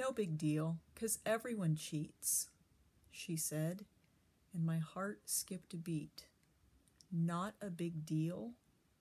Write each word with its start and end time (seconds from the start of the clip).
No 0.00 0.12
big 0.12 0.38
deal, 0.38 0.80
'cause 0.94 1.18
everyone 1.26 1.76
cheats, 1.76 2.48
she 3.10 3.36
said, 3.36 3.84
and 4.54 4.64
my 4.64 4.78
heart 4.78 5.28
skipped 5.28 5.74
a 5.74 5.76
beat. 5.76 6.26
Not 7.12 7.54
a 7.60 7.68
big 7.68 8.06
deal, 8.06 8.54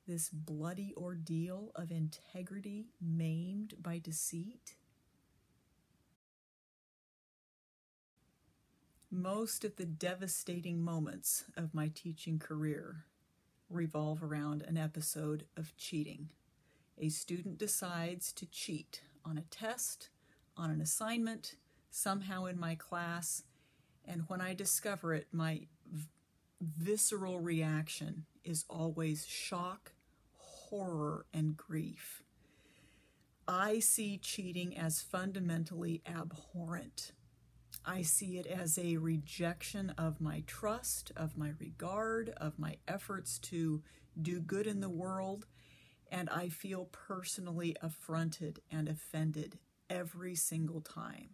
this 0.06 0.28
bloody 0.30 0.94
ordeal 0.96 1.72
of 1.74 1.90
integrity 1.90 2.92
maimed 3.00 3.82
by 3.82 4.00
deceit? 4.00 4.76
Most 9.10 9.64
of 9.64 9.78
the 9.78 9.86
devastating 9.86 10.84
moments 10.84 11.46
of 11.56 11.74
my 11.74 11.88
teaching 11.88 12.40
career 12.40 13.06
revolve 13.70 14.22
around 14.22 14.64
an 14.64 14.76
episode 14.76 15.48
of 15.56 15.78
cheating. 15.78 16.34
A 16.98 17.08
student 17.08 17.58
decides 17.58 18.34
to 18.34 18.46
cheat 18.46 19.06
on 19.24 19.38
a 19.38 19.44
test, 19.44 20.10
on 20.60 20.70
an 20.70 20.82
assignment, 20.82 21.56
somehow 21.90 22.46
in 22.46 22.60
my 22.60 22.76
class, 22.76 23.44
and 24.06 24.24
when 24.28 24.42
I 24.42 24.54
discover 24.54 25.14
it, 25.14 25.28
my 25.32 25.62
visceral 26.62 27.40
reaction 27.40 28.26
is 28.44 28.66
always 28.70 29.26
shock, 29.26 29.94
horror, 30.38 31.26
and 31.34 31.56
grief. 31.56 32.24
I 33.48 33.80
see 33.80 34.18
cheating 34.18 34.78
as 34.78 35.02
fundamentally 35.02 36.02
abhorrent. 36.06 37.14
I 37.86 38.02
see 38.02 38.38
it 38.38 38.46
as 38.46 38.78
a 38.78 38.98
rejection 38.98 39.92
of 39.98 40.20
my 40.20 40.44
trust, 40.46 41.12
of 41.16 41.38
my 41.38 41.54
regard, 41.60 42.30
of 42.38 42.60
my 42.60 42.78
efforts 42.88 43.40
to 43.40 43.82
do 44.22 44.42
good 44.42 44.68
in 44.68 44.82
the 44.82 44.90
world, 44.90 45.46
and 46.12 46.30
I 46.30 46.50
feel 46.50 46.90
personally 46.92 47.76
affronted 47.82 48.62
and 48.72 48.90
offended 48.90 49.60
every 49.90 50.36
single 50.36 50.82
time. 50.82 51.30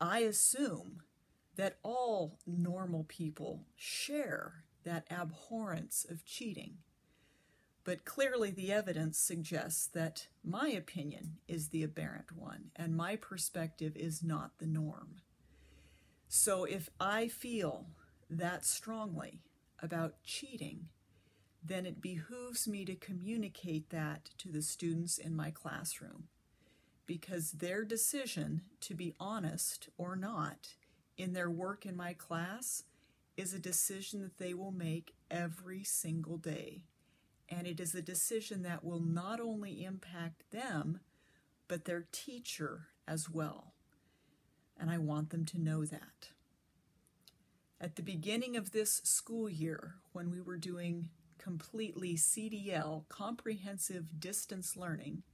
I 0.00 0.20
assume 0.20 1.02
that 1.56 1.78
all 1.82 2.38
normal 2.46 3.04
people 3.04 3.66
share 3.76 4.64
that 4.84 5.06
abhorrence 5.10 6.06
of 6.08 6.24
cheating. 6.24 6.78
But 7.84 8.04
clearly, 8.04 8.50
the 8.50 8.72
evidence 8.72 9.18
suggests 9.18 9.86
that 9.88 10.28
my 10.44 10.68
opinion 10.68 11.38
is 11.48 11.68
the 11.68 11.82
aberrant 11.82 12.32
one, 12.36 12.70
and 12.76 12.96
my 12.96 13.16
perspective 13.16 13.96
is 13.96 14.22
not 14.22 14.58
the 14.58 14.66
norm. 14.66 15.16
So, 16.28 16.64
if 16.64 16.88
I 17.00 17.28
feel 17.28 17.86
that 18.28 18.64
strongly 18.64 19.42
about 19.82 20.22
cheating, 20.22 20.88
then 21.62 21.84
it 21.84 22.00
behooves 22.00 22.68
me 22.68 22.84
to 22.84 22.94
communicate 22.94 23.90
that 23.90 24.30
to 24.38 24.50
the 24.50 24.62
students 24.62 25.18
in 25.18 25.34
my 25.34 25.50
classroom 25.50 26.28
because 27.10 27.50
their 27.50 27.84
decision 27.84 28.62
to 28.80 28.94
be 28.94 29.16
honest 29.18 29.88
or 29.98 30.14
not 30.14 30.74
in 31.16 31.32
their 31.32 31.50
work 31.50 31.84
in 31.84 31.96
my 31.96 32.12
class 32.12 32.84
is 33.36 33.52
a 33.52 33.58
decision 33.58 34.22
that 34.22 34.38
they 34.38 34.54
will 34.54 34.70
make 34.70 35.14
every 35.28 35.82
single 35.82 36.36
day. 36.36 36.84
And 37.48 37.66
it 37.66 37.80
is 37.80 37.96
a 37.96 38.00
decision 38.00 38.62
that 38.62 38.84
will 38.84 39.00
not 39.00 39.40
only 39.40 39.84
impact 39.84 40.52
them, 40.52 41.00
but 41.66 41.84
their 41.84 42.06
teacher 42.12 42.86
as 43.08 43.28
well. 43.28 43.72
And 44.78 44.88
I 44.88 44.98
want 44.98 45.30
them 45.30 45.44
to 45.46 45.60
know 45.60 45.84
that. 45.84 46.28
At 47.80 47.96
the 47.96 48.02
beginning 48.02 48.56
of 48.56 48.70
this 48.70 49.00
school 49.02 49.50
year, 49.50 49.96
when 50.12 50.30
we 50.30 50.40
were 50.40 50.58
doing 50.58 51.08
completely 51.38 52.14
CDL, 52.14 53.08
comprehensive 53.08 54.20
distance 54.20 54.76
learning, 54.76 55.24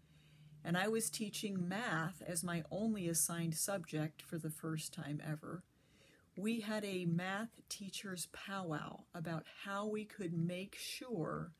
and 0.66 0.76
I 0.76 0.88
was 0.88 1.10
teaching 1.10 1.68
math 1.68 2.20
as 2.26 2.42
my 2.42 2.64
only 2.72 3.08
assigned 3.08 3.54
subject 3.54 4.20
for 4.20 4.36
the 4.36 4.50
first 4.50 4.92
time 4.92 5.22
ever. 5.24 5.62
We 6.36 6.58
had 6.58 6.84
a 6.84 7.04
math 7.04 7.60
teacher's 7.68 8.26
powwow 8.32 9.04
about 9.14 9.44
how 9.62 9.86
we 9.86 10.04
could 10.04 10.32
make 10.34 10.74
sure 10.74 11.52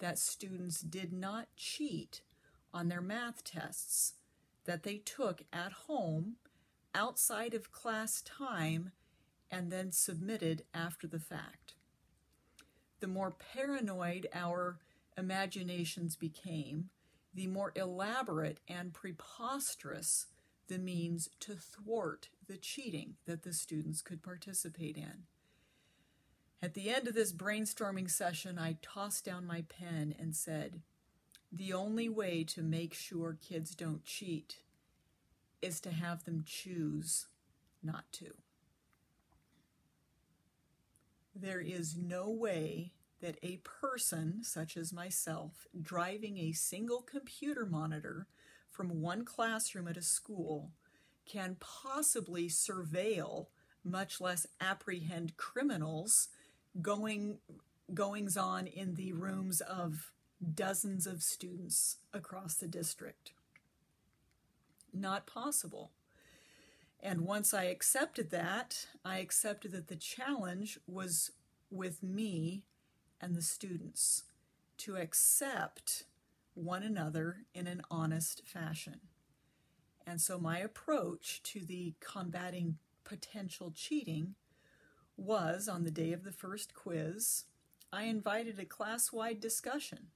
that 0.00 0.18
students 0.18 0.80
did 0.80 1.12
not 1.12 1.46
cheat 1.56 2.20
on 2.74 2.88
their 2.88 3.00
math 3.00 3.44
tests 3.44 4.14
that 4.64 4.82
they 4.82 4.96
took 4.96 5.42
at 5.52 5.70
home 5.86 6.34
outside 6.96 7.54
of 7.54 7.70
class 7.70 8.22
time 8.22 8.90
and 9.52 9.70
then 9.70 9.92
submitted 9.92 10.64
after 10.74 11.06
the 11.06 11.20
fact. 11.20 11.74
The 12.98 13.06
more 13.06 13.30
paranoid 13.30 14.26
our 14.34 14.80
imaginations 15.16 16.16
became, 16.16 16.90
the 17.38 17.46
more 17.46 17.72
elaborate 17.76 18.58
and 18.66 18.92
preposterous 18.92 20.26
the 20.66 20.76
means 20.76 21.30
to 21.38 21.54
thwart 21.54 22.30
the 22.48 22.56
cheating 22.56 23.14
that 23.26 23.44
the 23.44 23.52
students 23.52 24.02
could 24.02 24.24
participate 24.24 24.96
in. 24.96 25.22
At 26.60 26.74
the 26.74 26.90
end 26.90 27.06
of 27.06 27.14
this 27.14 27.32
brainstorming 27.32 28.10
session, 28.10 28.58
I 28.58 28.78
tossed 28.82 29.24
down 29.24 29.46
my 29.46 29.62
pen 29.68 30.16
and 30.18 30.34
said, 30.34 30.80
The 31.52 31.72
only 31.72 32.08
way 32.08 32.42
to 32.42 32.60
make 32.60 32.92
sure 32.92 33.38
kids 33.40 33.76
don't 33.76 34.04
cheat 34.04 34.56
is 35.62 35.78
to 35.82 35.92
have 35.92 36.24
them 36.24 36.42
choose 36.44 37.28
not 37.84 38.10
to. 38.14 38.34
There 41.36 41.60
is 41.60 41.96
no 41.96 42.28
way 42.28 42.94
that 43.20 43.38
a 43.42 43.58
person, 43.58 44.42
such 44.42 44.76
as 44.76 44.92
myself, 44.92 45.66
driving 45.80 46.38
a 46.38 46.52
single 46.52 47.02
computer 47.02 47.66
monitor 47.66 48.26
from 48.70 49.00
one 49.00 49.24
classroom 49.24 49.88
at 49.88 49.96
a 49.96 50.02
school 50.02 50.70
can 51.26 51.56
possibly 51.60 52.48
surveil, 52.48 53.46
much 53.84 54.20
less 54.20 54.46
apprehend 54.60 55.36
criminals 55.36 56.28
going 56.80 57.38
goings 57.94 58.36
on 58.36 58.66
in 58.66 58.94
the 58.94 59.12
rooms 59.12 59.60
of 59.62 60.12
dozens 60.54 61.06
of 61.06 61.22
students 61.22 61.96
across 62.12 62.54
the 62.54 62.68
district. 62.68 63.32
Not 64.92 65.26
possible. 65.26 65.90
And 67.00 67.22
once 67.22 67.54
I 67.54 67.64
accepted 67.64 68.30
that, 68.30 68.86
I 69.04 69.18
accepted 69.18 69.72
that 69.72 69.88
the 69.88 69.96
challenge 69.96 70.78
was 70.86 71.32
with 71.70 72.02
me 72.02 72.62
and 73.20 73.34
the 73.34 73.42
students 73.42 74.24
to 74.78 74.96
accept 74.96 76.04
one 76.54 76.82
another 76.82 77.44
in 77.54 77.66
an 77.66 77.82
honest 77.90 78.42
fashion. 78.44 79.00
And 80.06 80.20
so 80.20 80.38
my 80.38 80.58
approach 80.58 81.42
to 81.44 81.60
the 81.60 81.94
combating 82.00 82.78
potential 83.04 83.72
cheating 83.74 84.34
was 85.16 85.68
on 85.68 85.84
the 85.84 85.90
day 85.90 86.12
of 86.12 86.24
the 86.24 86.32
first 86.32 86.74
quiz, 86.74 87.44
I 87.92 88.04
invited 88.04 88.58
a 88.58 88.64
class 88.64 89.12
wide 89.12 89.40
discussion, 89.40 90.08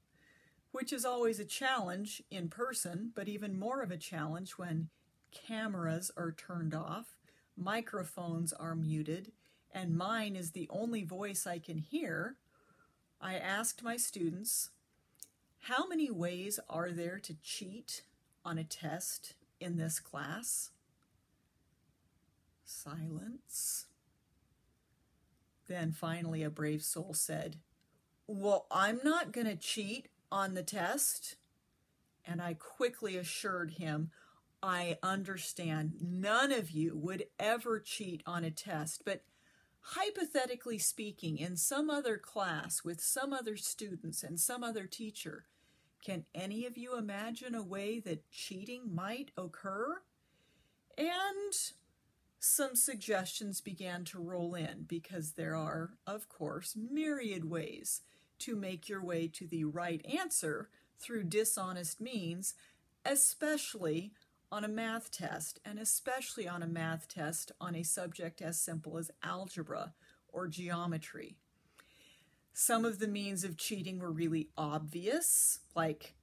which 0.71 0.93
is 0.93 1.05
always 1.05 1.41
a 1.41 1.45
challenge 1.45 2.23
in 2.31 2.49
person, 2.49 3.11
but 3.15 3.29
even 3.29 3.59
more 3.59 3.83
of 3.83 3.91
a 3.91 3.97
challenge 3.97 4.53
when 4.53 4.89
cameras 5.33 6.11
are 6.17 6.33
turned 6.33 6.75
off, 6.75 7.17
microphones 7.57 8.53
are 8.53 8.75
muted, 8.75 9.33
and 9.73 9.97
mine 9.97 10.37
is 10.37 10.51
the 10.51 10.69
only 10.71 11.03
voice 11.03 11.47
I 11.47 11.59
can 11.59 11.79
hear 11.79 12.37
I 13.23 13.37
asked 13.37 13.85
my 13.85 13.97
students, 13.97 14.71
how 15.61 15.87
many 15.87 16.11
ways 16.11 16.59
are 16.69 16.91
there 16.91 17.21
to 17.21 17.35
cheat 17.41 18.03
on 18.45 18.59
a 18.59 18.65
test 18.65 19.35
in 19.61 19.77
this 19.77 20.01
class? 20.01 20.71
Silence. 22.65 23.87
Then 25.69 25.93
finally, 25.93 26.43
a 26.43 26.51
brave 26.51 26.83
soul 26.83 27.15
said, 27.15 27.59
Well, 28.27 28.67
I'm 28.73 28.99
not 29.05 29.31
going 29.31 29.47
to 29.47 29.55
cheat 29.55 30.09
on 30.33 30.55
the 30.55 30.65
test. 30.65 31.37
And 32.25 32.43
I 32.43 32.55
quickly 32.55 33.17
assured 33.17 33.73
him, 33.73 34.11
I 34.63 34.99
understand 35.03 35.95
none 36.01 36.51
of 36.51 36.71
you 36.71 36.97
would 36.97 37.27
ever 37.39 37.79
cheat 37.79 38.23
on 38.27 38.45
a 38.45 38.51
test, 38.51 39.03
but 39.05 39.23
hypothetically 39.83 40.79
speaking, 40.79 41.39
in 41.39 41.57
some 41.57 41.91
other 41.91 42.17
class 42.17 42.83
with 42.85 43.01
some 43.01 43.33
other 43.33 43.57
students 43.57 44.23
and 44.23 44.39
some 44.39 44.63
other 44.63 44.87
teacher, 44.87 45.45
can 46.05 46.25
any 46.35 46.67
of 46.67 46.79
you 46.79 46.97
imagine 46.97 47.55
a 47.55 47.63
way 47.63 48.01
that 48.01 48.31
cheating 48.31 48.95
might 48.95 49.31
occur? 49.37 50.03
And 50.97 51.55
some 52.39 52.75
suggestions 52.75 53.61
began 53.61 54.05
to 54.07 54.21
roll 54.21 54.55
in 54.55 54.85
because 54.89 55.33
there 55.33 55.55
are, 55.55 55.91
of 56.07 56.29
course, 56.29 56.77
myriad 56.77 57.49
ways 57.49 58.03
to 58.41 58.57
make 58.57 58.89
your 58.89 59.03
way 59.03 59.29
to 59.29 59.47
the 59.47 59.65
right 59.65 60.05
answer 60.05 60.69
through 60.99 61.25
dishonest 61.25 62.01
means, 62.01 62.55
especially 63.05 64.13
on 64.53 64.65
a 64.65 64.69
math 64.69 65.11
test, 65.11 65.59
and 65.65 65.79
especially 65.79 66.47
on 66.47 66.63
a 66.63 66.67
math 66.67 67.09
test 67.09 67.51
on 67.59 67.75
a 67.75 67.83
subject 67.83 68.43
as 68.43 68.61
simple 68.61 68.99
as 68.99 69.11
algebra 69.23 69.95
or 70.29 70.47
geometry. 70.47 71.37
Some 72.53 72.85
of 72.85 72.99
the 72.99 73.09
means 73.09 73.45
of 73.45 73.57
cheating 73.57 73.99
were 73.99 74.13
really 74.13 74.51
obvious, 74.59 75.61
like 75.75 76.15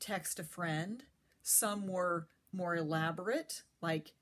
text 0.00 0.40
a 0.40 0.44
friend. 0.44 1.04
Some 1.42 1.86
were 1.86 2.28
more 2.54 2.74
elaborate, 2.74 3.62
like 3.82 4.14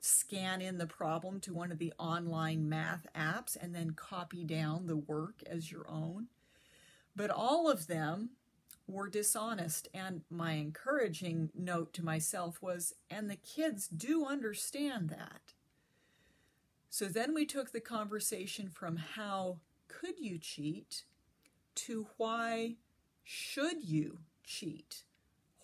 scan 0.00 0.60
in 0.60 0.76
the 0.76 0.86
problem 0.86 1.40
to 1.40 1.54
one 1.54 1.72
of 1.72 1.78
the 1.78 1.94
online 1.98 2.68
math 2.68 3.06
apps 3.16 3.56
and 3.58 3.74
then 3.74 3.92
copy 3.92 4.44
down 4.44 4.86
the 4.86 4.96
work 4.96 5.42
as 5.46 5.72
your 5.72 5.88
own. 5.88 6.26
But 7.16 7.30
all 7.30 7.70
of 7.70 7.86
them 7.86 8.30
were 8.92 9.08
dishonest. 9.08 9.88
And 9.94 10.22
my 10.30 10.52
encouraging 10.52 11.50
note 11.54 11.92
to 11.94 12.04
myself 12.04 12.60
was, 12.62 12.94
and 13.10 13.28
the 13.28 13.36
kids 13.36 13.88
do 13.88 14.26
understand 14.26 15.08
that. 15.10 15.54
So 16.90 17.06
then 17.06 17.34
we 17.34 17.46
took 17.46 17.72
the 17.72 17.80
conversation 17.80 18.68
from 18.68 18.96
how 18.96 19.58
could 19.88 20.18
you 20.18 20.38
cheat 20.38 21.04
to 21.74 22.06
why 22.16 22.76
should 23.24 23.82
you 23.82 24.18
cheat? 24.44 25.04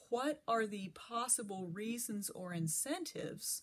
What 0.08 0.40
are 0.48 0.66
the 0.66 0.88
possible 0.94 1.69
reasons 1.70 2.30
or 2.30 2.54
incentives 2.54 3.62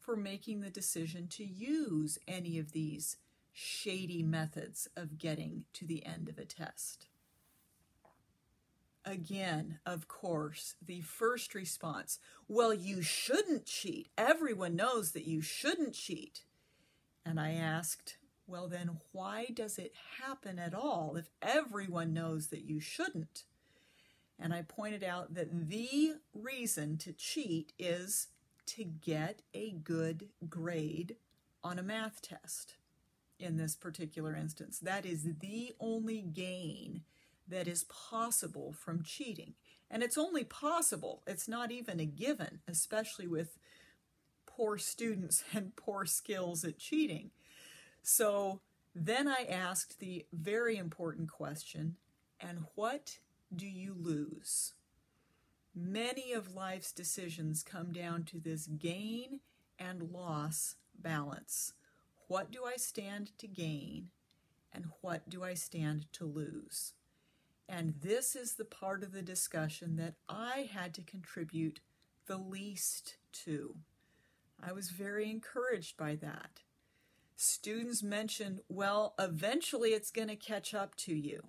for 0.00 0.16
making 0.16 0.60
the 0.60 0.70
decision 0.70 1.28
to 1.28 1.44
use 1.44 2.18
any 2.26 2.58
of 2.58 2.72
these 2.72 3.16
shady 3.52 4.22
methods 4.22 4.88
of 4.96 5.18
getting 5.18 5.64
to 5.74 5.86
the 5.86 6.04
end 6.04 6.28
of 6.28 6.38
a 6.38 6.44
test? 6.44 7.06
Again, 9.06 9.78
of 9.84 10.08
course, 10.08 10.76
the 10.84 11.02
first 11.02 11.54
response 11.54 12.18
well, 12.48 12.72
you 12.72 13.02
shouldn't 13.02 13.66
cheat. 13.66 14.08
Everyone 14.16 14.76
knows 14.76 15.12
that 15.12 15.26
you 15.26 15.42
shouldn't 15.42 15.94
cheat. 15.94 16.44
And 17.24 17.38
I 17.40 17.52
asked, 17.52 18.16
well, 18.46 18.68
then 18.68 18.98
why 19.12 19.46
does 19.52 19.78
it 19.78 19.94
happen 20.20 20.58
at 20.58 20.74
all 20.74 21.16
if 21.16 21.30
everyone 21.42 22.12
knows 22.12 22.48
that 22.48 22.64
you 22.64 22.80
shouldn't? 22.80 23.44
And 24.38 24.52
I 24.52 24.62
pointed 24.62 25.02
out 25.02 25.34
that 25.34 25.68
the 25.68 26.14
reason 26.34 26.98
to 26.98 27.12
cheat 27.12 27.72
is 27.78 28.28
to 28.66 28.84
get 28.84 29.42
a 29.54 29.70
good 29.70 30.28
grade 30.48 31.16
on 31.62 31.78
a 31.78 31.82
math 31.82 32.20
test 32.20 32.76
in 33.38 33.56
this 33.56 33.76
particular 33.76 34.34
instance. 34.34 34.78
That 34.78 35.06
is 35.06 35.24
the 35.40 35.72
only 35.80 36.22
gain 36.22 37.02
that 37.48 37.68
is 37.68 37.84
possible 37.84 38.72
from 38.72 39.02
cheating. 39.02 39.54
And 39.90 40.02
it's 40.02 40.18
only 40.18 40.44
possible, 40.44 41.22
it's 41.26 41.48
not 41.48 41.70
even 41.70 42.00
a 42.00 42.06
given, 42.06 42.60
especially 42.66 43.26
with 43.26 43.58
poor 44.46 44.78
students 44.78 45.44
and 45.52 45.76
poor 45.76 46.06
skills 46.06 46.64
at 46.64 46.78
cheating. 46.78 47.30
So 48.02 48.60
then 48.94 49.26
I 49.28 49.46
asked 49.50 49.98
the 49.98 50.26
very 50.32 50.76
important 50.76 51.30
question 51.30 51.96
and 52.40 52.64
what 52.74 53.18
do 53.54 53.66
you 53.66 53.94
lose? 53.98 54.74
Many 55.74 56.32
of 56.32 56.54
life's 56.54 56.92
decisions 56.92 57.62
come 57.62 57.92
down 57.92 58.24
to 58.24 58.38
this 58.38 58.66
gain 58.66 59.40
and 59.78 60.10
loss 60.12 60.76
balance. 60.96 61.72
What 62.28 62.50
do 62.50 62.64
I 62.64 62.76
stand 62.76 63.36
to 63.38 63.46
gain 63.46 64.08
and 64.72 64.86
what 65.00 65.28
do 65.28 65.42
I 65.42 65.54
stand 65.54 66.12
to 66.14 66.24
lose? 66.24 66.94
And 67.68 67.94
this 68.02 68.36
is 68.36 68.54
the 68.54 68.64
part 68.64 69.02
of 69.02 69.12
the 69.12 69.22
discussion 69.22 69.96
that 69.96 70.14
I 70.28 70.68
had 70.72 70.94
to 70.94 71.02
contribute 71.02 71.80
the 72.26 72.36
least 72.36 73.16
to. 73.44 73.76
I 74.62 74.72
was 74.72 74.90
very 74.90 75.30
encouraged 75.30 75.96
by 75.96 76.16
that. 76.16 76.60
Students 77.36 78.02
mentioned, 78.02 78.60
well, 78.68 79.14
eventually 79.18 79.90
it's 79.90 80.10
going 80.10 80.28
to 80.28 80.36
catch 80.36 80.72
up 80.72 80.94
to 80.96 81.14
you. 81.14 81.42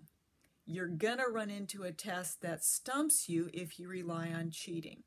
You're 0.66 0.88
going 0.88 1.20
to 1.20 1.30
run 1.32 1.52
into 1.52 1.84
a 1.84 1.92
test 1.92 2.42
that 2.42 2.64
stumps 2.64 3.30
you 3.30 3.50
if 3.54 3.80
you 3.80 3.88
rely 3.88 4.30
on 4.30 4.50
cheating. 4.50 5.04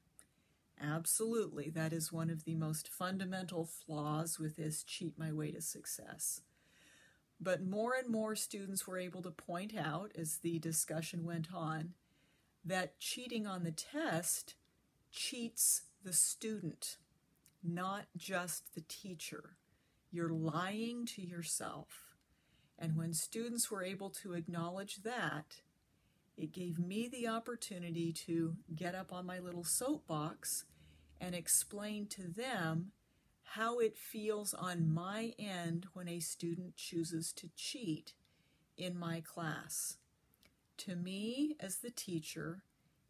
Absolutely, 0.80 1.68
that 1.70 1.92
is 1.92 2.12
one 2.12 2.30
of 2.30 2.44
the 2.44 2.54
most 2.54 2.88
fundamental 2.88 3.64
flaws 3.64 4.38
with 4.38 4.56
this 4.56 4.84
cheat 4.84 5.18
my 5.18 5.32
way 5.32 5.50
to 5.50 5.60
success. 5.60 6.42
But 7.40 7.64
more 7.64 7.94
and 7.94 8.08
more 8.08 8.34
students 8.34 8.86
were 8.86 8.98
able 8.98 9.22
to 9.22 9.30
point 9.30 9.76
out 9.76 10.12
as 10.16 10.38
the 10.38 10.58
discussion 10.58 11.24
went 11.24 11.48
on 11.54 11.94
that 12.64 12.98
cheating 12.98 13.46
on 13.46 13.62
the 13.62 13.72
test 13.72 14.54
cheats 15.10 15.82
the 16.04 16.12
student, 16.12 16.98
not 17.62 18.06
just 18.16 18.74
the 18.74 18.82
teacher. 18.82 19.56
You're 20.10 20.32
lying 20.32 21.06
to 21.06 21.22
yourself. 21.22 22.16
And 22.78 22.96
when 22.96 23.12
students 23.12 23.70
were 23.70 23.82
able 23.82 24.10
to 24.10 24.34
acknowledge 24.34 25.02
that, 25.02 25.62
it 26.36 26.52
gave 26.52 26.78
me 26.78 27.08
the 27.08 27.26
opportunity 27.26 28.12
to 28.26 28.56
get 28.74 28.94
up 28.94 29.12
on 29.12 29.26
my 29.26 29.40
little 29.40 29.64
soapbox 29.64 30.64
and 31.20 31.34
explain 31.34 32.06
to 32.06 32.28
them 32.28 32.92
how 33.52 33.78
it 33.78 33.96
feels 33.96 34.52
on 34.52 34.92
my 34.92 35.32
end 35.38 35.86
when 35.94 36.08
a 36.08 36.20
student 36.20 36.76
chooses 36.76 37.32
to 37.32 37.48
cheat 37.56 38.12
in 38.76 38.98
my 38.98 39.22
class. 39.22 39.96
To 40.78 40.94
me, 40.94 41.56
as 41.58 41.76
the 41.76 41.90
teacher, 41.90 42.62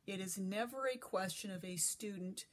it 0.06 0.20
is 0.20 0.38
never 0.38 0.86
a 0.86 0.96
question 0.96 1.50
of 1.50 1.64
a 1.64 1.76
student 1.76 2.46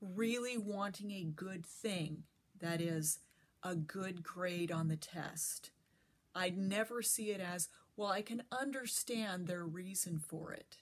really 0.00 0.56
wanting 0.56 1.10
a 1.10 1.24
good 1.24 1.66
thing, 1.66 2.22
that 2.60 2.80
is, 2.80 3.18
a 3.62 3.74
good 3.74 4.22
grade 4.22 4.70
on 4.70 4.88
the 4.88 4.96
test. 4.96 5.70
I'd 6.34 6.56
never 6.56 7.02
see 7.02 7.30
it 7.30 7.40
as, 7.40 7.68
well, 7.96 8.10
I 8.10 8.22
can 8.22 8.44
understand 8.52 9.46
their 9.46 9.64
reason 9.64 10.18
for 10.18 10.52
it. 10.52 10.78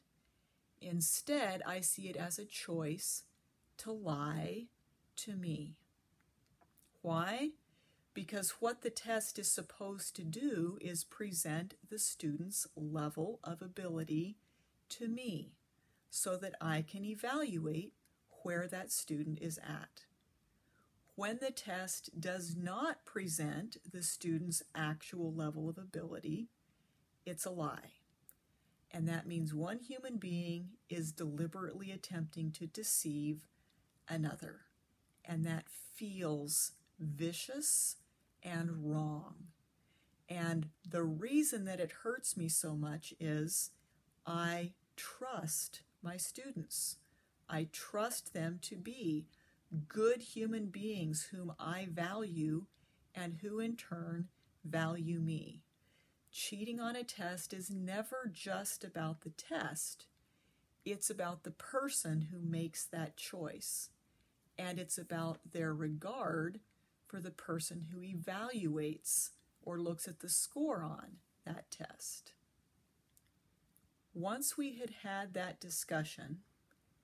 Instead, 0.81 1.63
I 1.67 1.81
see 1.81 2.09
it 2.09 2.17
as 2.17 2.39
a 2.39 2.45
choice 2.45 3.25
to 3.79 3.93
lie 3.93 4.67
to 5.17 5.37
me. 5.37 5.77
Why? 7.03 7.51
Because 8.13 8.57
what 8.61 8.83
the 8.83 8.91
test 8.91 9.39
is 9.39 9.51
supposed 9.51 10.17
to 10.17 10.25
do 10.25 10.79
is 10.81 11.05
present 11.05 11.75
the 11.89 11.99
student's 11.99 12.67
level 12.77 13.39
of 13.43 13.63
ability 13.63 14.37
to 14.91 15.09
me 15.09 15.55
so 16.11 16.37
that 16.37 16.55
I 16.61 16.83
can 16.83 17.05
evaluate 17.05 17.93
where 18.43 18.67
that 18.67 18.91
student 18.91 19.39
is 19.41 19.59
at. 19.59 20.07
When 21.15 21.39
the 21.41 21.51
test 21.51 22.21
does 22.21 22.57
not 22.57 23.05
present 23.05 23.77
the 23.91 24.03
student's 24.03 24.63
actual 24.75 25.33
level 25.33 25.69
of 25.69 25.79
ability, 25.79 26.49
it's 27.25 27.45
a 27.45 27.51
lie. 27.51 27.93
And 28.91 29.07
that 29.09 29.27
means 29.27 29.55
one 29.55 29.79
human 29.79 30.17
being 30.17 30.71
is 30.89 31.13
deliberately 31.13 31.93
attempting 31.93 32.51
to 32.53 32.67
deceive 32.67 33.47
another. 34.09 34.63
And 35.25 35.45
that 35.45 35.65
feels 35.95 36.73
vicious 37.01 37.97
and 38.43 38.85
wrong. 38.85 39.35
And 40.29 40.69
the 40.89 41.03
reason 41.03 41.65
that 41.65 41.81
it 41.81 41.93
hurts 42.05 42.37
me 42.37 42.49
so 42.49 42.75
much 42.75 43.13
is 43.19 43.71
I 44.27 44.73
trust 44.97 45.83
my 46.03 46.17
students. 46.17 46.97
I 47.49 47.69
trust 47.73 48.33
them 48.33 48.59
to 48.63 48.77
be 48.77 49.27
good 49.89 50.21
human 50.21 50.67
beings 50.67 51.29
whom 51.33 51.53
I 51.59 51.89
value 51.91 52.67
and 53.15 53.39
who 53.43 53.59
in 53.61 53.77
turn 53.77 54.29
value 54.65 55.19
me. 55.19 55.63
Cheating 56.31 56.81
on 56.81 56.95
a 56.95 57.03
test 57.03 57.53
is 57.53 57.71
never 57.71 58.31
just 58.33 58.85
about 58.85 59.23
the 59.23 59.31
test, 59.31 60.07
it's 60.85 61.11
about 61.11 61.43
the 61.43 61.51
person 61.51 62.29
who 62.31 62.41
makes 62.41 62.85
that 62.87 63.17
choice. 63.17 63.91
And 64.57 64.79
it's 64.79 64.99
about 64.99 65.41
their 65.53 65.75
regard 65.75 66.61
for 67.11 67.21
the 67.21 67.33
person 67.33 67.87
who 67.93 68.01
evaluates 68.01 69.31
or 69.63 69.81
looks 69.81 70.07
at 70.07 70.21
the 70.21 70.29
score 70.29 70.85
on 70.85 71.17
that 71.45 71.69
test. 71.71 72.35
Once 74.15 74.57
we 74.57 74.77
had 74.77 74.91
had 75.03 75.35
that 75.35 75.61
discussion, 75.61 76.39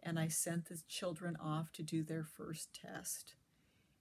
and 0.03 0.19
I 0.19 0.29
sent 0.29 0.67
the 0.67 0.81
children 0.89 1.37
off 1.43 1.73
to 1.73 1.83
do 1.83 2.05
their 2.05 2.23
first 2.23 2.79
test, 2.81 3.35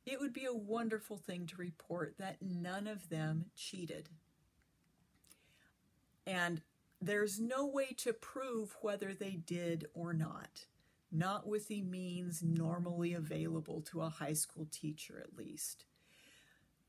it 0.06 0.20
would 0.20 0.34
be 0.34 0.46
a 0.46 0.54
wonderful 0.54 1.18
thing 1.18 1.48
to 1.48 1.56
report 1.58 2.16
that 2.20 2.38
none 2.40 2.86
of 2.86 3.10
them 3.10 3.46
cheated. 3.56 4.10
And 6.28 6.62
there's 7.02 7.40
no 7.40 7.66
way 7.66 7.96
to 7.98 8.14
prove 8.14 8.76
whether 8.82 9.14
they 9.14 9.32
did 9.32 9.88
or 9.96 10.14
not, 10.14 10.66
not 11.12 11.48
with 11.48 11.68
the 11.68 11.82
means 11.82 12.44
normally 12.44 13.14
available 13.14 13.82
to 13.92 14.02
a 14.02 14.10
high 14.10 14.34
school 14.34 14.68
teacher, 14.72 15.20
at 15.20 15.38
least. 15.38 15.86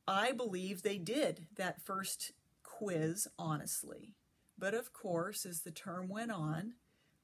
I 0.08 0.32
believe 0.32 0.82
they 0.82 0.98
did 0.98 1.46
that 1.56 1.82
first 1.82 2.32
quiz 2.62 3.26
honestly. 3.38 4.14
But 4.58 4.74
of 4.74 4.92
course, 4.92 5.44
as 5.44 5.60
the 5.60 5.70
term 5.70 6.08
went 6.08 6.30
on, 6.30 6.74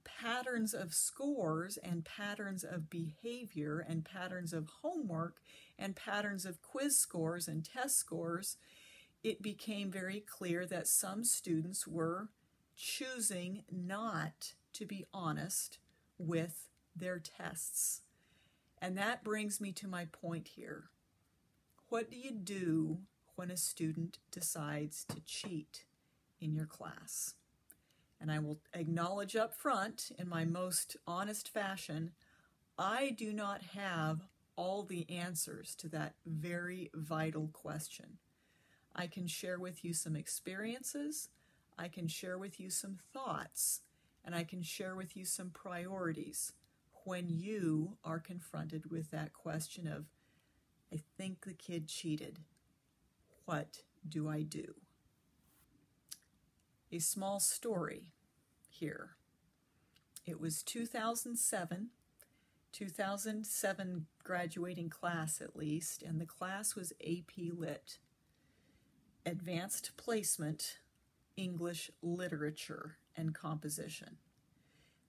patterns 0.04 0.74
of 0.74 0.92
scores 0.92 1.76
and 1.78 2.04
patterns 2.04 2.64
of 2.64 2.90
behavior 2.90 3.84
and 3.88 4.04
patterns 4.04 4.52
of 4.52 4.68
homework 4.82 5.36
and 5.78 5.96
patterns 5.96 6.44
of 6.44 6.60
quiz 6.60 6.98
scores 6.98 7.48
and 7.48 7.64
test 7.64 7.98
scores, 7.98 8.56
it 9.22 9.40
became 9.42 9.90
very 9.90 10.20
clear 10.20 10.66
that 10.66 10.88
some 10.88 11.24
students 11.24 11.86
were 11.86 12.28
choosing 12.76 13.62
not 13.70 14.54
to 14.72 14.86
be 14.86 15.06
honest 15.14 15.78
with 16.18 16.68
their 16.96 17.20
tests. 17.20 18.02
And 18.80 18.98
that 18.98 19.22
brings 19.22 19.60
me 19.60 19.72
to 19.72 19.86
my 19.86 20.06
point 20.06 20.48
here. 20.56 20.90
What 21.92 22.10
do 22.10 22.16
you 22.16 22.30
do 22.30 23.00
when 23.36 23.50
a 23.50 23.56
student 23.58 24.16
decides 24.30 25.04
to 25.10 25.20
cheat 25.26 25.84
in 26.40 26.54
your 26.54 26.64
class? 26.64 27.34
And 28.18 28.32
I 28.32 28.38
will 28.38 28.60
acknowledge 28.72 29.36
up 29.36 29.54
front 29.54 30.10
in 30.18 30.26
my 30.26 30.46
most 30.46 30.96
honest 31.06 31.50
fashion, 31.50 32.12
I 32.78 33.10
do 33.10 33.34
not 33.34 33.60
have 33.74 34.22
all 34.56 34.84
the 34.84 35.04
answers 35.10 35.74
to 35.80 35.88
that 35.90 36.14
very 36.24 36.90
vital 36.94 37.50
question. 37.52 38.16
I 38.96 39.06
can 39.06 39.26
share 39.26 39.58
with 39.58 39.84
you 39.84 39.92
some 39.92 40.16
experiences, 40.16 41.28
I 41.76 41.88
can 41.88 42.08
share 42.08 42.38
with 42.38 42.58
you 42.58 42.70
some 42.70 43.00
thoughts, 43.12 43.82
and 44.24 44.34
I 44.34 44.44
can 44.44 44.62
share 44.62 44.96
with 44.96 45.14
you 45.14 45.26
some 45.26 45.50
priorities 45.50 46.54
when 47.04 47.28
you 47.28 47.98
are 48.02 48.18
confronted 48.18 48.90
with 48.90 49.10
that 49.10 49.34
question 49.34 49.86
of, 49.86 50.06
I 50.92 51.00
think 51.16 51.44
the 51.44 51.54
kid 51.54 51.88
cheated. 51.88 52.40
What 53.46 53.78
do 54.06 54.28
I 54.28 54.42
do? 54.42 54.74
A 56.90 56.98
small 56.98 57.40
story 57.40 58.12
here. 58.68 59.16
It 60.26 60.38
was 60.38 60.62
2007, 60.62 61.88
2007 62.72 64.06
graduating 64.22 64.90
class 64.90 65.40
at 65.40 65.56
least, 65.56 66.02
and 66.02 66.20
the 66.20 66.26
class 66.26 66.76
was 66.76 66.92
AP 67.00 67.52
Lit, 67.56 67.98
Advanced 69.24 69.92
Placement 69.96 70.78
English 71.36 71.90
Literature 72.02 72.98
and 73.16 73.34
Composition. 73.34 74.18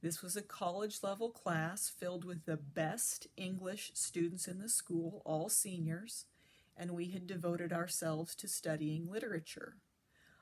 This 0.03 0.21
was 0.21 0.35
a 0.35 0.41
college 0.41 0.99
level 1.01 1.29
class 1.29 1.87
filled 1.87 2.25
with 2.25 2.43
the 2.43 2.57
best 2.57 3.27
English 3.37 3.91
students 3.93 4.49
in 4.49 4.59
the 4.59 4.67
school, 4.67 5.21
all 5.25 5.47
seniors, 5.47 6.25
and 6.75 6.91
we 6.91 7.11
had 7.11 7.25
devoted 7.25 7.71
ourselves 7.71 8.35
to 8.35 8.49
studying 8.49 9.09
literature. 9.09 9.77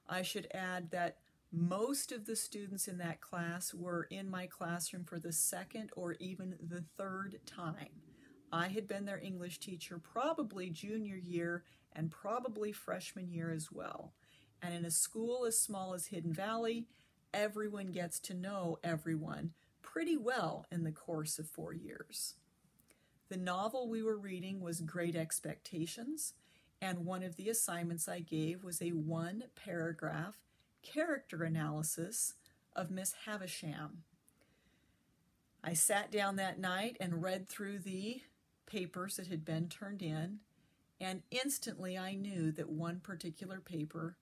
I 0.09 0.23
should 0.23 0.47
add 0.51 0.89
that 0.89 1.17
most 1.51 2.11
of 2.11 2.25
the 2.25 2.35
students 2.35 2.87
in 2.87 2.97
that 2.97 3.21
class 3.21 3.71
were 3.71 4.07
in 4.09 4.31
my 4.31 4.47
classroom 4.47 5.03
for 5.03 5.19
the 5.19 5.31
second 5.31 5.91
or 5.95 6.13
even 6.13 6.55
the 6.59 6.83
third 6.97 7.39
time. 7.45 8.01
I 8.51 8.69
had 8.69 8.87
been 8.87 9.05
their 9.05 9.21
English 9.21 9.59
teacher 9.59 9.99
probably 9.99 10.71
junior 10.71 11.17
year 11.17 11.65
and 11.93 12.09
probably 12.09 12.71
freshman 12.71 13.29
year 13.29 13.51
as 13.51 13.71
well. 13.71 14.13
And 14.63 14.73
in 14.73 14.85
a 14.85 14.91
school 14.91 15.45
as 15.45 15.59
small 15.59 15.93
as 15.93 16.07
Hidden 16.07 16.33
Valley, 16.33 16.87
everyone 17.33 17.91
gets 17.91 18.19
to 18.19 18.33
know 18.33 18.77
everyone 18.83 19.51
pretty 19.81 20.17
well 20.17 20.65
in 20.71 20.83
the 20.83 20.91
course 20.91 21.39
of 21.39 21.47
four 21.47 21.73
years. 21.73 22.35
The 23.29 23.37
novel 23.37 23.87
we 23.87 24.03
were 24.03 24.17
reading 24.17 24.61
was 24.61 24.81
Great 24.81 25.15
Expectations, 25.15 26.33
and 26.81 27.05
one 27.05 27.23
of 27.23 27.35
the 27.35 27.49
assignments 27.49 28.07
I 28.07 28.19
gave 28.19 28.63
was 28.63 28.81
a 28.81 28.89
one 28.89 29.45
paragraph 29.55 30.35
character 30.83 31.43
analysis 31.43 32.33
of 32.75 32.91
Miss 32.91 33.13
Havisham. 33.25 34.03
I 35.63 35.73
sat 35.73 36.11
down 36.11 36.37
that 36.37 36.59
night 36.59 36.97
and 36.99 37.21
read 37.21 37.47
through 37.47 37.79
the 37.79 38.21
papers 38.65 39.17
that 39.17 39.27
had 39.27 39.45
been 39.45 39.67
turned 39.67 40.01
in, 40.01 40.39
and 40.99 41.21
instantly 41.29 41.97
I 41.97 42.15
knew 42.15 42.51
that 42.53 42.69
one 42.69 42.99
particular 42.99 43.59
paper 43.59 44.17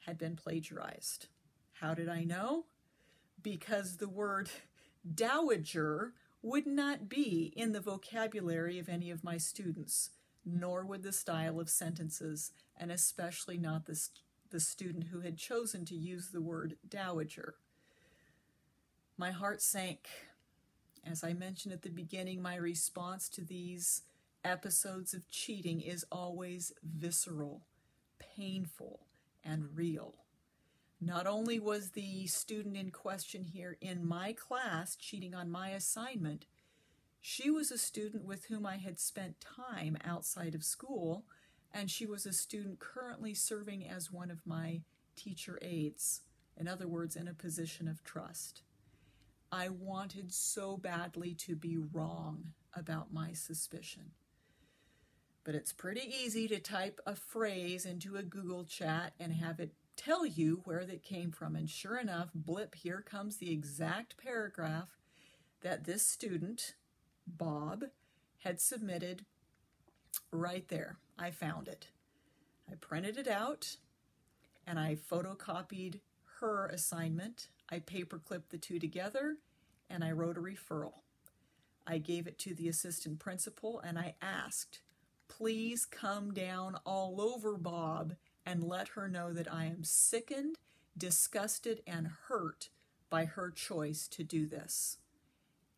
had 0.00 0.16
been 0.16 0.36
plagiarized. 0.36 1.26
How 1.80 1.94
did 1.94 2.08
I 2.08 2.24
know? 2.24 2.64
Because 3.42 3.96
the 3.96 4.08
word 4.08 4.50
dowager 5.14 6.14
would 6.42 6.66
not 6.66 7.08
be 7.08 7.52
in 7.56 7.72
the 7.72 7.80
vocabulary 7.80 8.78
of 8.78 8.88
any 8.88 9.10
of 9.10 9.24
my 9.24 9.36
students, 9.36 10.10
nor 10.44 10.84
would 10.84 11.02
the 11.02 11.12
style 11.12 11.60
of 11.60 11.68
sentences, 11.68 12.52
and 12.78 12.90
especially 12.90 13.58
not 13.58 13.86
the, 13.86 13.94
st- 13.94 14.20
the 14.50 14.60
student 14.60 15.08
who 15.08 15.20
had 15.20 15.36
chosen 15.36 15.84
to 15.84 15.94
use 15.94 16.28
the 16.28 16.40
word 16.40 16.76
dowager. 16.88 17.54
My 19.18 19.30
heart 19.30 19.60
sank. 19.60 20.08
As 21.04 21.22
I 21.22 21.32
mentioned 21.34 21.72
at 21.72 21.82
the 21.82 21.90
beginning, 21.90 22.42
my 22.42 22.56
response 22.56 23.28
to 23.30 23.44
these 23.44 24.02
episodes 24.44 25.14
of 25.14 25.28
cheating 25.28 25.80
is 25.80 26.06
always 26.10 26.72
visceral, 26.82 27.62
painful, 28.18 29.00
and 29.44 29.68
real. 29.74 30.14
Not 31.00 31.26
only 31.26 31.60
was 31.60 31.90
the 31.90 32.26
student 32.26 32.76
in 32.76 32.90
question 32.90 33.44
here 33.44 33.76
in 33.80 34.06
my 34.06 34.32
class 34.32 34.96
cheating 34.96 35.34
on 35.34 35.50
my 35.50 35.70
assignment, 35.70 36.46
she 37.20 37.50
was 37.50 37.70
a 37.70 37.78
student 37.78 38.24
with 38.24 38.46
whom 38.46 38.64
I 38.64 38.76
had 38.76 38.98
spent 38.98 39.40
time 39.40 39.98
outside 40.04 40.54
of 40.54 40.64
school, 40.64 41.24
and 41.72 41.90
she 41.90 42.06
was 42.06 42.24
a 42.24 42.32
student 42.32 42.78
currently 42.78 43.34
serving 43.34 43.86
as 43.86 44.10
one 44.10 44.30
of 44.30 44.46
my 44.46 44.82
teacher 45.16 45.58
aides, 45.60 46.22
in 46.56 46.66
other 46.66 46.88
words, 46.88 47.16
in 47.16 47.28
a 47.28 47.34
position 47.34 47.88
of 47.88 48.02
trust. 48.02 48.62
I 49.52 49.68
wanted 49.68 50.32
so 50.32 50.76
badly 50.76 51.34
to 51.34 51.56
be 51.56 51.76
wrong 51.76 52.52
about 52.74 53.12
my 53.12 53.32
suspicion. 53.32 54.12
But 55.44 55.54
it's 55.54 55.72
pretty 55.72 56.12
easy 56.24 56.48
to 56.48 56.58
type 56.58 57.00
a 57.06 57.14
phrase 57.14 57.84
into 57.84 58.16
a 58.16 58.22
Google 58.22 58.64
chat 58.64 59.12
and 59.20 59.32
have 59.32 59.60
it 59.60 59.72
tell 59.96 60.26
you 60.26 60.60
where 60.64 60.84
that 60.84 61.02
came 61.02 61.30
from. 61.30 61.56
And 61.56 61.68
sure 61.68 61.98
enough, 61.98 62.28
blip, 62.34 62.74
here 62.74 63.02
comes 63.02 63.36
the 63.36 63.52
exact 63.52 64.16
paragraph 64.16 64.96
that 65.62 65.84
this 65.84 66.06
student, 66.06 66.74
Bob, 67.26 67.84
had 68.44 68.60
submitted 68.60 69.24
right 70.30 70.68
there. 70.68 70.98
I 71.18 71.30
found 71.30 71.68
it. 71.68 71.88
I 72.70 72.74
printed 72.74 73.16
it 73.16 73.28
out 73.28 73.76
and 74.66 74.78
I 74.78 74.96
photocopied 74.96 76.00
her 76.40 76.66
assignment. 76.66 77.48
I 77.70 77.78
paperclipped 77.78 78.50
the 78.50 78.58
two 78.58 78.78
together 78.78 79.36
and 79.88 80.04
I 80.04 80.12
wrote 80.12 80.36
a 80.36 80.40
referral. 80.40 80.94
I 81.86 81.98
gave 81.98 82.26
it 82.26 82.38
to 82.40 82.54
the 82.54 82.68
assistant 82.68 83.18
principal 83.18 83.80
and 83.80 83.98
I 83.98 84.14
asked, 84.20 84.80
please 85.28 85.84
come 85.84 86.32
down 86.34 86.76
all 86.84 87.20
over 87.20 87.56
Bob 87.56 88.14
and 88.46 88.62
let 88.62 88.88
her 88.88 89.08
know 89.08 89.32
that 89.32 89.52
I 89.52 89.64
am 89.64 89.82
sickened, 89.82 90.54
disgusted, 90.96 91.82
and 91.86 92.08
hurt 92.28 92.70
by 93.10 93.24
her 93.24 93.50
choice 93.50 94.06
to 94.08 94.22
do 94.22 94.46
this. 94.46 94.98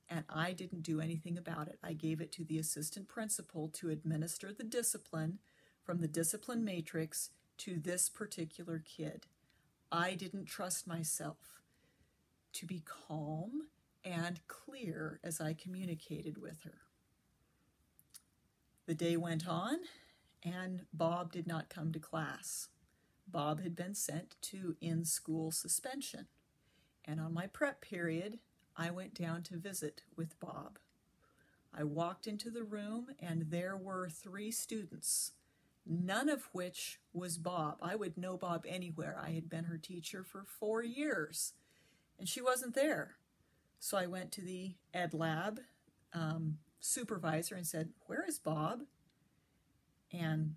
And 0.09 0.25
I 0.29 0.53
didn't 0.53 0.83
do 0.83 1.01
anything 1.01 1.37
about 1.39 1.69
it. 1.69 1.79
I 1.83 1.95
gave 1.95 2.21
it 2.21 2.31
to 2.33 2.45
the 2.45 2.59
assistant 2.59 3.09
principal 3.09 3.69
to 3.75 3.91
administer 3.91 4.53
the 4.53 4.65
discipline 4.65 5.39
from 5.83 6.01
the 6.01 6.09
discipline 6.09 6.65
matrix 6.65 7.31
to 7.59 7.79
this 7.79 8.09
particular 8.09 8.83
kid. 8.85 9.27
I 9.91 10.15
didn't 10.15 10.47
trust 10.47 10.87
myself 10.87 11.63
to 12.55 12.67
be 12.67 12.83
calm 12.85 13.69
and 14.05 14.41
clear 14.47 15.21
as 15.25 15.41
I 15.41 15.55
communicated 15.55 16.39
with 16.39 16.63
her. 16.63 16.83
The 18.87 18.95
day 18.95 19.17
went 19.17 19.47
on, 19.47 19.79
and 20.43 20.83
Bob 20.93 21.33
did 21.33 21.47
not 21.47 21.69
come 21.69 21.93
to 21.93 21.99
class. 21.99 22.69
Bob 23.27 23.61
had 23.63 23.77
been 23.77 23.95
sent 23.95 24.37
to 24.41 24.77
in 24.81 25.05
school 25.05 25.51
suspension, 25.51 26.27
and 27.05 27.21
on 27.21 27.35
my 27.35 27.47
prep 27.47 27.81
period, 27.81 28.39
I 28.77 28.91
went 28.91 29.15
down 29.15 29.43
to 29.45 29.57
visit 29.57 30.03
with 30.17 30.39
Bob. 30.41 30.79
I 31.75 31.85
walked 31.85 32.27
into 32.27 32.51
the 32.51 32.63
room, 32.63 33.09
and 33.21 33.51
there 33.51 33.77
were 33.77 34.09
three 34.09 34.51
students, 34.51 35.33
none 35.85 36.29
of 36.29 36.49
which 36.53 36.99
was 37.13 37.39
Bob. 37.39 37.77
I 37.83 37.97
would 37.97 38.17
know 38.17 38.37
Bob 38.37 38.65
anywhere. 38.67 39.21
I 39.23 39.31
had 39.31 39.49
been 39.49 39.65
her 39.65 39.79
teacher 39.79 40.25
for 40.25 40.45
four 40.45 40.83
years, 40.83 41.53
and 42.19 42.29
she 42.29 42.41
wasn't 42.41 42.75
there. 42.75 43.17
So 43.81 43.97
I 43.97 44.07
went 44.07 44.33
to 44.33 44.43
the 44.43 44.75
ed 44.95 45.15
lab 45.15 45.61
um, 46.13 46.59
supervisor 46.81 47.55
and 47.55 47.67
said, 47.67 47.91
Where 48.07 48.25
is 48.27 48.39
Bob? 48.39 48.83
And 50.13 50.55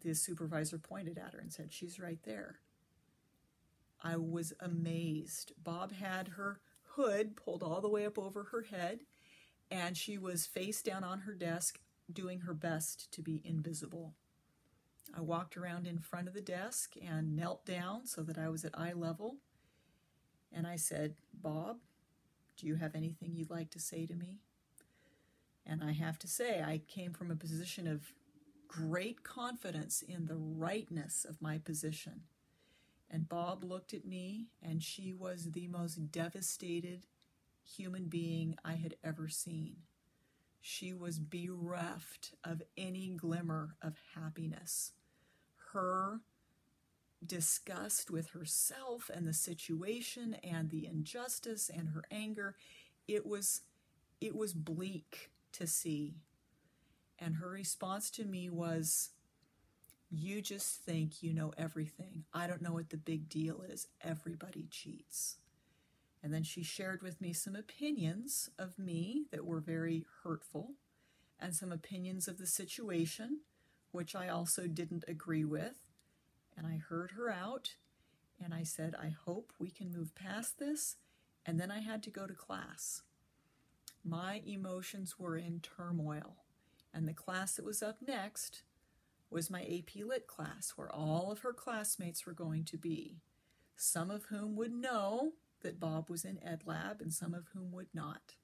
the 0.00 0.14
supervisor 0.14 0.78
pointed 0.78 1.18
at 1.18 1.32
her 1.34 1.38
and 1.38 1.52
said, 1.52 1.72
She's 1.72 2.00
right 2.00 2.18
there. 2.24 2.60
I 4.02 4.16
was 4.16 4.52
amazed. 4.60 5.52
Bob 5.62 5.92
had 5.92 6.28
her 6.28 6.60
hood 6.90 7.36
pulled 7.36 7.62
all 7.62 7.80
the 7.80 7.88
way 7.88 8.06
up 8.06 8.18
over 8.18 8.44
her 8.44 8.62
head, 8.62 9.00
and 9.70 9.96
she 9.96 10.18
was 10.18 10.46
face 10.46 10.82
down 10.82 11.04
on 11.04 11.20
her 11.20 11.34
desk, 11.34 11.80
doing 12.12 12.40
her 12.40 12.54
best 12.54 13.10
to 13.12 13.22
be 13.22 13.42
invisible. 13.44 14.14
I 15.16 15.20
walked 15.20 15.56
around 15.56 15.86
in 15.86 15.98
front 15.98 16.28
of 16.28 16.34
the 16.34 16.40
desk 16.40 16.94
and 17.02 17.34
knelt 17.34 17.64
down 17.64 18.06
so 18.06 18.22
that 18.22 18.38
I 18.38 18.48
was 18.48 18.64
at 18.64 18.78
eye 18.78 18.92
level. 18.94 19.36
And 20.52 20.66
I 20.66 20.76
said, 20.76 21.14
Bob, 21.32 21.78
do 22.56 22.66
you 22.66 22.76
have 22.76 22.94
anything 22.94 23.32
you'd 23.34 23.50
like 23.50 23.70
to 23.70 23.80
say 23.80 24.06
to 24.06 24.14
me? 24.14 24.40
And 25.66 25.82
I 25.82 25.92
have 25.92 26.18
to 26.20 26.28
say, 26.28 26.62
I 26.62 26.80
came 26.88 27.12
from 27.12 27.30
a 27.30 27.36
position 27.36 27.86
of 27.86 28.12
great 28.68 29.22
confidence 29.24 30.02
in 30.02 30.26
the 30.26 30.36
rightness 30.36 31.24
of 31.28 31.42
my 31.42 31.58
position. 31.58 32.22
And 33.10 33.28
Bob 33.28 33.64
looked 33.64 33.94
at 33.94 34.06
me, 34.06 34.48
and 34.62 34.82
she 34.82 35.12
was 35.14 35.52
the 35.52 35.68
most 35.68 36.12
devastated 36.12 37.06
human 37.64 38.06
being 38.08 38.56
I 38.64 38.74
had 38.74 38.96
ever 39.04 39.28
seen. 39.28 39.78
she 40.60 40.92
was 40.92 41.18
bereft 41.18 42.34
of 42.44 42.62
any 42.76 43.10
glimmer 43.10 43.76
of 43.82 43.96
happiness. 44.14 44.92
Her 45.72 46.20
disgust 47.24 48.10
with 48.10 48.28
herself 48.30 49.10
and 49.12 49.26
the 49.26 49.32
situation 49.32 50.36
and 50.44 50.70
the 50.70 50.86
injustice 50.86 51.68
and 51.68 51.90
her 51.90 52.04
anger, 52.10 52.56
it 53.08 53.26
was 53.26 53.62
it 54.20 54.34
was 54.36 54.54
bleak 54.54 55.30
to 55.52 55.66
see. 55.66 56.16
And 57.18 57.36
her 57.36 57.50
response 57.50 58.10
to 58.12 58.24
me 58.24 58.48
was, 58.48 59.10
You 60.10 60.40
just 60.40 60.82
think 60.84 61.22
you 61.22 61.34
know 61.34 61.52
everything. 61.58 62.24
I 62.32 62.46
don't 62.46 62.62
know 62.62 62.72
what 62.72 62.90
the 62.90 62.96
big 62.96 63.28
deal 63.28 63.62
is. 63.62 63.88
Everybody 64.02 64.68
cheats. 64.70 65.36
And 66.22 66.32
then 66.32 66.42
she 66.42 66.62
shared 66.62 67.02
with 67.02 67.20
me 67.20 67.32
some 67.32 67.54
opinions 67.54 68.50
of 68.58 68.78
me 68.78 69.26
that 69.30 69.44
were 69.44 69.60
very 69.60 70.04
hurtful 70.22 70.72
and 71.38 71.54
some 71.54 71.70
opinions 71.70 72.26
of 72.26 72.38
the 72.38 72.46
situation, 72.46 73.40
which 73.92 74.16
I 74.16 74.28
also 74.28 74.66
didn't 74.66 75.04
agree 75.06 75.44
with. 75.44 75.76
And 76.56 76.66
I 76.66 76.78
heard 76.78 77.12
her 77.12 77.30
out 77.30 77.74
and 78.42 78.52
I 78.52 78.64
said, 78.64 78.94
I 79.00 79.14
hope 79.24 79.52
we 79.58 79.70
can 79.70 79.92
move 79.92 80.14
past 80.14 80.58
this. 80.58 80.96
And 81.46 81.60
then 81.60 81.70
I 81.70 81.80
had 81.80 82.02
to 82.04 82.10
go 82.10 82.26
to 82.26 82.34
class. 82.34 83.02
My 84.04 84.42
emotions 84.46 85.18
were 85.18 85.36
in 85.36 85.60
turmoil. 85.60 86.36
And 86.98 87.06
the 87.06 87.14
class 87.14 87.54
that 87.54 87.64
was 87.64 87.80
up 87.80 87.98
next 88.04 88.62
was 89.30 89.50
my 89.50 89.62
AP 89.62 90.04
Lit 90.04 90.26
class, 90.26 90.72
where 90.74 90.90
all 90.92 91.30
of 91.30 91.40
her 91.40 91.52
classmates 91.52 92.26
were 92.26 92.32
going 92.32 92.64
to 92.64 92.76
be, 92.76 93.20
some 93.76 94.10
of 94.10 94.24
whom 94.24 94.56
would 94.56 94.72
know 94.72 95.34
that 95.62 95.78
Bob 95.78 96.10
was 96.10 96.24
in 96.24 96.42
Ed 96.42 96.62
Lab 96.66 97.00
and 97.00 97.12
some 97.12 97.34
of 97.34 97.46
whom 97.54 97.70
would 97.70 97.86
not. 97.94 98.34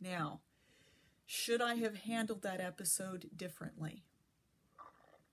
Now, 0.00 0.40
should 1.26 1.60
I 1.60 1.74
have 1.74 1.98
handled 1.98 2.40
that 2.40 2.58
episode 2.62 3.28
differently? 3.36 4.04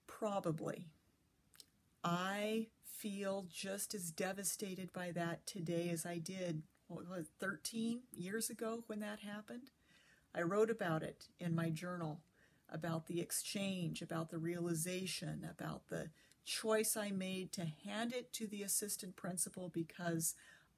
Probably. 0.06 0.88
I 2.04 2.66
feel 2.84 3.46
just 3.50 3.94
as 3.94 4.10
devastated 4.10 4.92
by 4.92 5.10
that 5.12 5.46
today 5.46 5.88
as 5.88 6.04
I 6.04 6.18
did, 6.18 6.64
what 6.86 7.08
was 7.08 7.20
it, 7.20 7.28
13 7.40 8.02
years 8.12 8.50
ago 8.50 8.84
when 8.88 9.00
that 9.00 9.20
happened? 9.20 9.70
I 10.34 10.42
wrote 10.42 10.70
about 10.70 11.02
it 11.02 11.28
in 11.38 11.54
my 11.54 11.70
journal 11.70 12.20
about 12.70 13.06
the 13.06 13.20
exchange, 13.20 14.02
about 14.02 14.30
the 14.30 14.38
realization, 14.38 15.48
about 15.48 15.88
the 15.88 16.10
choice 16.44 16.96
I 16.96 17.10
made 17.10 17.52
to 17.52 17.66
hand 17.84 18.12
it 18.12 18.32
to 18.34 18.46
the 18.46 18.62
assistant 18.62 19.16
principal 19.16 19.68
because 19.68 20.34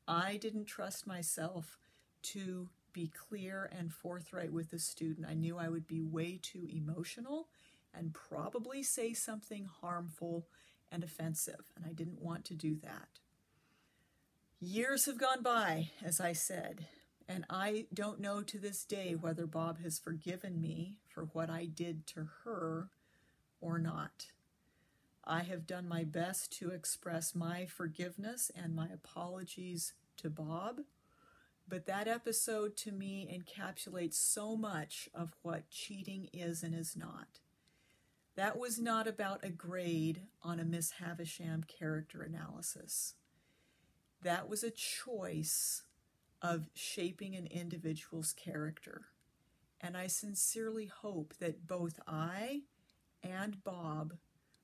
I 0.06 0.36
didn't 0.36 0.66
trust 0.66 1.06
myself 1.06 1.78
to 2.22 2.68
be 2.92 3.08
clear 3.08 3.70
and 3.76 3.92
forthright 3.92 4.52
with 4.52 4.70
the 4.70 4.78
student. 4.78 5.26
I 5.28 5.34
knew 5.34 5.58
I 5.58 5.68
would 5.68 5.86
be 5.86 6.00
way 6.00 6.38
too 6.40 6.66
emotional 6.70 7.48
and 7.92 8.14
probably 8.14 8.82
say 8.82 9.12
something 9.12 9.68
harmful 9.80 10.46
and 10.92 11.02
offensive, 11.02 11.72
and 11.75 11.84
I 11.84 11.92
didn't 11.92 12.22
want 12.22 12.44
to 12.46 12.54
do 12.54 12.76
that. 12.82 13.08
Years 14.60 15.06
have 15.06 15.18
gone 15.18 15.42
by, 15.42 15.90
as 16.02 16.20
I 16.20 16.32
said, 16.32 16.86
and 17.28 17.45
I 17.50 17.87
don't 17.92 18.21
know 18.21 18.42
to 18.42 18.59
this 18.59 18.85
day 18.85 19.14
whether 19.14 19.47
Bob 19.47 19.80
has 19.83 19.99
forgiven 19.99 20.61
me 20.61 20.99
for 21.09 21.25
what 21.33 21.50
I 21.50 21.64
did 21.64 22.06
to 22.09 22.28
her 22.45 22.90
or 23.61 23.78
not. 23.78 24.26
I 25.25 25.40
have 25.42 25.66
done 25.66 25.88
my 25.88 26.04
best 26.04 26.56
to 26.59 26.71
express 26.71 27.35
my 27.35 27.66
forgiveness 27.66 28.52
and 28.54 28.76
my 28.76 28.88
apologies 28.88 29.95
to 30.18 30.30
Bob, 30.30 30.83
but 31.68 31.87
that 31.87 32.06
episode 32.06 32.76
to 32.76 32.92
me 32.92 33.28
encapsulates 33.28 34.14
so 34.14 34.57
much 34.57 35.09
of 35.12 35.35
what 35.42 35.68
cheating 35.68 36.29
is 36.33 36.62
and 36.62 36.74
is 36.74 36.96
not. 36.96 37.40
That 38.37 38.57
was 38.57 38.79
not 38.79 39.09
about 39.09 39.44
a 39.44 39.50
grade 39.50 40.22
on 40.42 40.61
a 40.61 40.64
Miss 40.64 40.92
Havisham 40.92 41.64
character 41.66 42.22
analysis. 42.22 43.14
That 44.22 44.48
was 44.48 44.62
a 44.62 44.70
choice 44.70 45.83
of 46.42 46.68
shaping 46.75 47.35
an 47.35 47.46
individual's 47.46 48.33
character. 48.33 49.07
And 49.81 49.96
I 49.96 50.07
sincerely 50.07 50.87
hope 50.87 51.35
that 51.40 51.66
both 51.66 51.99
I 52.07 52.62
and 53.22 53.62
Bob 53.64 54.14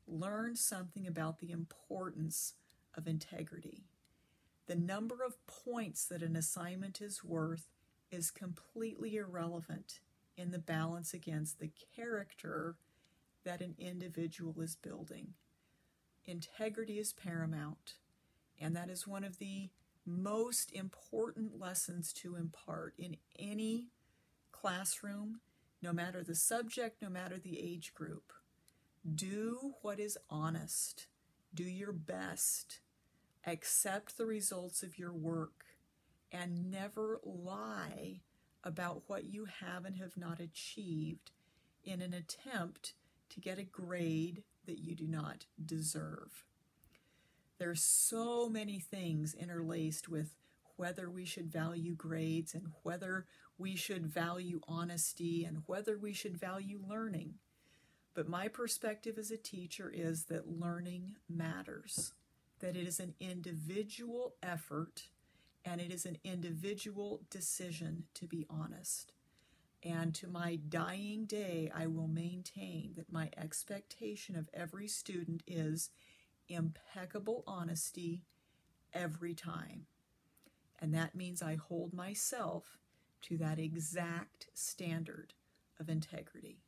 learned 0.07 0.59
something 0.59 1.07
about 1.07 1.39
the 1.39 1.51
importance 1.51 2.55
of 2.97 3.07
integrity. 3.07 3.85
The 4.67 4.75
number 4.77 5.23
of 5.25 5.45
points 5.47 6.05
that 6.07 6.23
an 6.23 6.37
assignment 6.37 7.01
is 7.01 7.25
worth 7.25 7.69
is 8.11 8.31
completely 8.31 9.17
irrelevant 9.17 10.01
in 10.37 10.51
the 10.51 10.59
balance 10.59 11.15
against 11.15 11.59
the 11.59 11.71
character 11.97 12.77
that 13.45 13.61
an 13.61 13.75
individual 13.79 14.61
is 14.61 14.77
building. 14.77 15.35
Integrity 16.25 16.99
is 16.99 17.13
paramount, 17.13 17.95
and 18.61 18.77
that 18.77 18.89
is 18.89 19.07
one 19.07 19.25
of 19.25 19.39
the 19.39 19.71
most 20.07 20.73
important 20.73 21.59
lessons 21.59 22.13
to 22.13 22.37
impart 22.37 22.95
in 22.99 23.17
any 23.39 23.89
classroom, 24.51 25.41
no 25.81 25.93
matter 25.93 26.23
the 26.23 26.35
subject, 26.35 27.03
no 27.03 27.09
matter 27.09 27.39
the 27.39 27.61
age 27.61 27.95
group. 27.95 28.33
Do 29.15 29.75
what 29.83 29.99
is 29.99 30.19
honest, 30.31 31.09
do 31.55 31.65
your 31.65 31.93
best, 31.93 32.81
accept 33.47 34.17
the 34.17 34.27
results 34.27 34.83
of 34.83 34.99
your 34.99 35.13
work, 35.13 35.65
and 36.31 36.71
never 36.71 37.21
lie 37.25 38.21
about 38.65 39.03
what 39.09 39.25
you 39.25 39.47
have 39.61 39.85
and 39.85 39.97
have 39.97 40.17
not 40.17 40.41
achieved 40.41 41.33
in 41.85 42.01
an 42.01 42.15
attempt 42.15 42.95
to 43.31 43.41
get 43.41 43.59
a 43.59 43.65
grade 43.65 44.45
that 44.67 44.79
you 44.79 44.95
do 44.95 45.09
not 45.09 45.47
deserve. 45.65 46.45
There's 47.63 47.85
so 47.85 48.49
many 48.49 48.81
things 48.81 49.35
interlaced 49.35 50.09
with 50.09 50.35
whether 50.75 51.09
we 51.09 51.25
should 51.25 51.49
value 51.49 51.95
grades 51.95 52.55
and 52.55 52.73
whether 52.83 53.25
we 53.57 53.77
should 53.77 54.05
value 54.05 54.59
honesty 54.67 55.45
and 55.45 55.63
whether 55.67 55.97
we 55.97 56.13
should 56.13 56.37
value 56.37 56.83
learning. 56.85 57.35
But 58.15 58.29
my 58.29 58.49
perspective 58.49 59.17
as 59.17 59.31
a 59.31 59.37
teacher 59.37 59.89
is 59.89 60.25
that 60.25 60.59
learning 60.59 61.15
matters, 61.29 62.15
that 62.59 62.77
it 62.77 62.85
is 62.85 62.99
an 62.99 63.15
individual 63.21 64.35
effort 64.43 65.11
and 65.65 65.81
it 65.81 65.93
is 65.93 66.05
an 66.05 66.19
individual 66.25 67.21
decision 67.31 68.07
to 68.15 68.27
be 68.27 68.45
honest. 68.51 69.13
And 69.85 70.13
to 70.17 70.27
my 70.27 70.57
dying 70.69 71.27
day, 71.27 71.71
I 71.73 71.87
will 71.87 72.09
maintain 72.09 72.95
that 72.97 73.13
my 73.13 73.31
expectation 73.37 74.35
of 74.35 74.49
every 74.53 74.89
student 74.89 75.45
is 75.47 75.91
impeccable 76.49 77.45
honesty 77.47 78.23
every 78.93 79.35
time. 79.35 79.87
And 80.81 80.95
that 80.95 81.15
means 81.15 81.43
I 81.43 81.55
hold 81.55 81.93
myself 81.93 82.79
to 83.23 83.37
that 83.39 83.59
exact 83.59 84.49
standard 84.53 85.35
of 85.79 85.89
integrity. 85.89 86.59